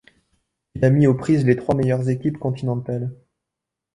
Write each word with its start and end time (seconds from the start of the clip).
Il 0.73 0.83
a 0.83 0.89
mis 0.89 1.05
aux 1.05 1.13
prises 1.13 1.45
les 1.45 1.55
trois 1.55 1.75
meilleures 1.75 2.09
équipes 2.09 2.39
continentales. 2.39 3.11